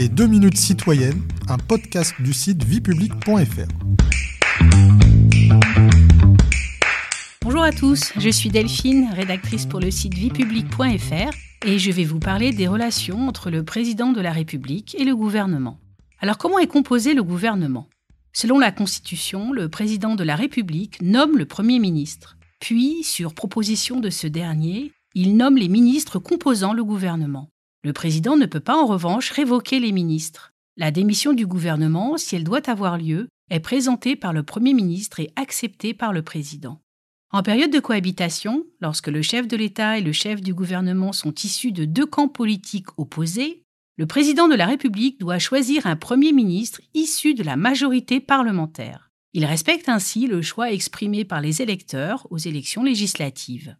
Les 0.00 0.08
2 0.08 0.28
minutes 0.28 0.56
citoyennes, 0.56 1.20
un 1.46 1.58
podcast 1.58 2.14
du 2.20 2.32
site 2.32 2.64
viepublic.fr. 2.64 3.68
Bonjour 7.42 7.62
à 7.62 7.70
tous, 7.70 8.14
je 8.16 8.30
suis 8.30 8.48
Delphine, 8.48 9.10
rédactrice 9.12 9.66
pour 9.66 9.78
le 9.78 9.90
site 9.90 10.14
viepublic.fr 10.14 11.36
et 11.66 11.78
je 11.78 11.90
vais 11.90 12.04
vous 12.04 12.18
parler 12.18 12.52
des 12.52 12.66
relations 12.66 13.28
entre 13.28 13.50
le 13.50 13.62
président 13.62 14.12
de 14.12 14.22
la 14.22 14.32
République 14.32 14.96
et 14.98 15.04
le 15.04 15.14
gouvernement. 15.14 15.78
Alors 16.20 16.38
comment 16.38 16.58
est 16.58 16.66
composé 16.66 17.12
le 17.12 17.22
gouvernement? 17.22 17.86
Selon 18.32 18.58
la 18.58 18.72
Constitution, 18.72 19.52
le 19.52 19.68
président 19.68 20.14
de 20.14 20.24
la 20.24 20.34
République 20.34 21.02
nomme 21.02 21.36
le 21.36 21.44
Premier 21.44 21.78
ministre. 21.78 22.38
Puis, 22.58 23.04
sur 23.04 23.34
proposition 23.34 24.00
de 24.00 24.08
ce 24.08 24.26
dernier, 24.26 24.92
il 25.14 25.36
nomme 25.36 25.58
les 25.58 25.68
ministres 25.68 26.18
composant 26.18 26.72
le 26.72 26.84
gouvernement. 26.84 27.50
Le 27.82 27.94
président 27.94 28.36
ne 28.36 28.46
peut 28.46 28.60
pas 28.60 28.76
en 28.76 28.86
revanche 28.86 29.30
révoquer 29.30 29.80
les 29.80 29.92
ministres. 29.92 30.52
La 30.76 30.90
démission 30.90 31.32
du 31.32 31.46
gouvernement, 31.46 32.18
si 32.18 32.36
elle 32.36 32.44
doit 32.44 32.68
avoir 32.68 32.98
lieu, 32.98 33.28
est 33.50 33.60
présentée 33.60 34.16
par 34.16 34.32
le 34.32 34.42
Premier 34.42 34.74
ministre 34.74 35.18
et 35.20 35.32
acceptée 35.36 35.94
par 35.94 36.12
le 36.12 36.22
président. 36.22 36.80
En 37.32 37.42
période 37.42 37.70
de 37.70 37.80
cohabitation, 37.80 38.66
lorsque 38.80 39.06
le 39.08 39.22
chef 39.22 39.48
de 39.48 39.56
l'État 39.56 39.98
et 39.98 40.02
le 40.02 40.12
chef 40.12 40.42
du 40.42 40.52
gouvernement 40.52 41.12
sont 41.12 41.32
issus 41.32 41.72
de 41.72 41.84
deux 41.84 42.06
camps 42.06 42.28
politiques 42.28 42.98
opposés, 42.98 43.62
le 43.96 44.06
président 44.06 44.48
de 44.48 44.54
la 44.56 44.66
République 44.66 45.18
doit 45.18 45.38
choisir 45.38 45.86
un 45.86 45.96
Premier 45.96 46.32
ministre 46.32 46.80
issu 46.92 47.34
de 47.34 47.42
la 47.42 47.56
majorité 47.56 48.20
parlementaire. 48.20 49.10
Il 49.32 49.44
respecte 49.44 49.88
ainsi 49.88 50.26
le 50.26 50.42
choix 50.42 50.72
exprimé 50.72 51.24
par 51.24 51.40
les 51.40 51.62
électeurs 51.62 52.26
aux 52.30 52.38
élections 52.38 52.82
législatives. 52.82 53.76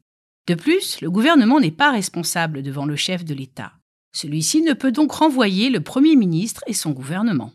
De 0.47 0.55
plus, 0.55 1.01
le 1.01 1.11
gouvernement 1.11 1.61
n'est 1.61 1.71
pas 1.71 1.91
responsable 1.91 2.63
devant 2.63 2.87
le 2.87 2.97
chef 2.97 3.25
de 3.25 3.35
l'État. 3.35 3.80
Celui-ci 4.13 4.63
ne 4.63 4.73
peut 4.73 4.93
donc 4.93 5.13
renvoyer 5.13 5.71
le 5.71 5.81
Premier 5.81 6.17
ministre 6.17 6.63
et 6.67 6.73
son 6.73 6.91
gouvernement. 6.91 7.53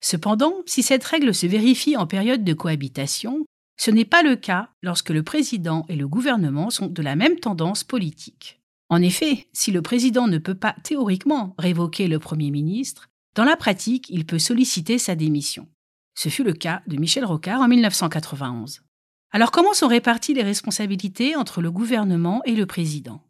Cependant, 0.00 0.54
si 0.66 0.82
cette 0.82 1.04
règle 1.04 1.34
se 1.34 1.46
vérifie 1.46 1.96
en 1.96 2.06
période 2.06 2.42
de 2.42 2.54
cohabitation, 2.54 3.44
ce 3.76 3.90
n'est 3.90 4.04
pas 4.04 4.22
le 4.22 4.36
cas 4.36 4.68
lorsque 4.82 5.10
le 5.10 5.22
président 5.22 5.86
et 5.88 5.96
le 5.96 6.08
gouvernement 6.08 6.70
sont 6.70 6.86
de 6.86 7.02
la 7.02 7.16
même 7.16 7.38
tendance 7.38 7.84
politique. 7.84 8.60
En 8.88 9.00
effet, 9.00 9.46
si 9.52 9.70
le 9.70 9.80
président 9.80 10.26
ne 10.26 10.38
peut 10.38 10.54
pas 10.54 10.76
théoriquement 10.82 11.54
révoquer 11.56 12.08
le 12.08 12.18
Premier 12.18 12.50
ministre, 12.50 13.08
dans 13.34 13.44
la 13.44 13.56
pratique, 13.56 14.10
il 14.10 14.26
peut 14.26 14.38
solliciter 14.38 14.98
sa 14.98 15.14
démission. 15.14 15.66
Ce 16.14 16.28
fut 16.28 16.44
le 16.44 16.52
cas 16.52 16.82
de 16.86 16.96
Michel 16.96 17.24
Rocard 17.24 17.62
en 17.62 17.68
1991. 17.68 18.82
Alors 19.30 19.50
comment 19.50 19.72
sont 19.72 19.88
réparties 19.88 20.34
les 20.34 20.42
responsabilités 20.42 21.36
entre 21.36 21.62
le 21.62 21.70
gouvernement 21.70 22.42
et 22.44 22.54
le 22.54 22.66
président? 22.66 23.22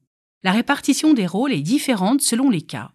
La 0.44 0.52
répartition 0.52 1.14
des 1.14 1.26
rôles 1.26 1.52
est 1.52 1.60
différente 1.60 2.20
selon 2.20 2.50
les 2.50 2.62
cas. 2.62 2.90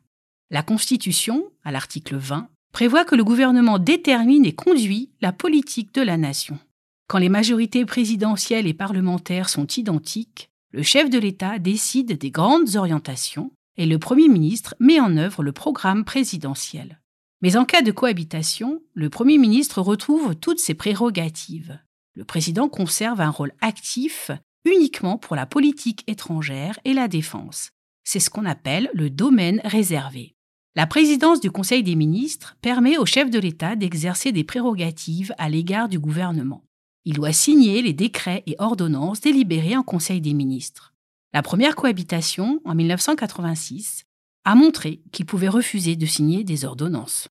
La 0.52 0.64
Constitution, 0.64 1.45
à 1.64 1.72
l'article 1.72 2.17
20, 2.17 2.50
prévoit 2.73 3.06
que 3.06 3.16
le 3.16 3.23
gouvernement 3.23 3.80
détermine 3.80 4.45
et 4.45 4.54
conduit 4.54 5.12
la 5.22 5.31
politique 5.31 5.94
de 5.94 6.02
la 6.02 6.17
nation. 6.17 6.59
Quand 7.08 7.20
les 7.20 7.30
majorités 7.30 7.86
présidentielles 7.86 8.67
et 8.67 8.73
parlementaires 8.73 9.48
sont 9.48 9.67
identiques, 9.67 10.50
le 10.73 10.84
chef 10.84 11.09
de 11.09 11.17
l'État 11.17 11.58
décide 11.58 12.17
des 12.17 12.31
grandes 12.31 12.76
orientations 12.76 13.52
et 13.78 13.86
le 13.86 13.98
Premier 13.98 14.28
ministre 14.28 14.76
met 14.80 15.00
en 15.00 15.16
œuvre 15.16 15.42
le 15.42 15.54
programme 15.54 16.04
présidentiel. 16.04 17.00
Mais 17.42 17.56
en 17.56 17.64
cas 17.64 17.82
de 17.82 17.92
cohabitation, 17.92 18.82
le 18.94 19.09
Premier 19.09 19.38
ministre 19.38 19.82
retrouve 19.82 20.36
toutes 20.36 20.59
ses 20.59 20.73
prérogatives. 20.73 21.80
Le 22.16 22.26
président 22.26 22.67
conserve 22.67 23.22
un 23.22 23.30
rôle 23.30 23.54
actif 23.61 24.32
uniquement 24.66 25.18
pour 25.18 25.36
la 25.36 25.46
politique 25.46 26.04
étrangère 26.08 26.80
et 26.86 26.94
la 26.94 27.08
défense. 27.08 27.72
C'est 28.04 28.20
ce 28.20 28.30
qu'on 28.30 28.46
appelle 28.46 28.90
le 28.94 29.10
domaine 29.10 29.62
réservé. 29.64 30.36
La 30.76 30.86
présidence 30.86 31.40
du 31.40 31.50
Conseil 31.50 31.84
des 31.84 31.96
ministres 31.96 32.56
permet 32.62 32.98
au 32.98 33.06
chef 33.06 33.30
de 33.30 33.40
l'État 33.40 33.76
d'exercer 33.76 34.32
des 34.32 34.44
prérogatives 34.44 35.34
à 35.38 35.50
l'égard 35.50 35.90
du 35.90 36.00
gouvernement. 36.00 36.64
Il 37.04 37.16
doit 37.16 37.34
signer 37.34 37.82
les 37.82 37.94
décrets 37.94 38.44
et 38.46 38.56
ordonnances 38.60 39.22
délibérés 39.22 39.76
en 39.76 39.84
Conseil 39.84 40.22
des 40.22 40.34
ministres. 40.34 40.94
La 41.34 41.42
première 41.42 41.76
cohabitation, 41.76 42.62
en 42.64 42.76
1986, 42.76 44.06
a 44.46 44.56
montré 44.56 45.02
qu'il 45.12 45.26
pouvait 45.26 45.50
refuser 45.50 45.96
de 45.96 46.06
signer 46.06 46.44
des 46.44 46.64
ordonnances. 46.64 47.28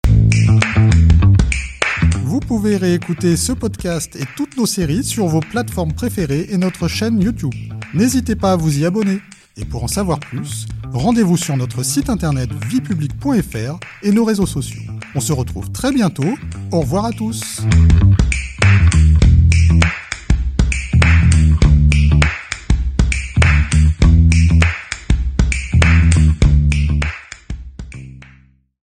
Vous 2.34 2.40
pouvez 2.40 2.78
réécouter 2.78 3.38
ce 3.38 3.52
podcast 3.52 4.16
et 4.16 4.26
toutes 4.36 4.58
nos 4.58 4.66
séries 4.66 5.04
sur 5.04 5.28
vos 5.28 5.40
plateformes 5.40 5.94
préférées 5.94 6.48
et 6.50 6.58
notre 6.58 6.88
chaîne 6.88 7.22
YouTube. 7.22 7.54
N'hésitez 7.94 8.36
pas 8.36 8.54
à 8.54 8.56
vous 8.56 8.80
y 8.80 8.86
abonner. 8.86 9.22
Et 9.56 9.66
pour 9.66 9.84
en 9.84 9.88
savoir 9.88 10.20
plus, 10.20 10.66
rendez-vous 10.92 11.38
sur 11.38 11.56
notre 11.56 11.84
site 11.84 12.10
internet 12.10 12.50
viepublic.fr 12.68 13.78
et 14.02 14.12
nos 14.12 14.26
réseaux 14.26 14.48
sociaux. 14.48 14.82
On 15.14 15.20
se 15.20 15.32
retrouve 15.32 15.72
très 15.72 15.92
bientôt. 15.92 16.34
Au 16.72 16.80
revoir 16.80 17.06
à 17.06 17.12
tous. 17.12 17.62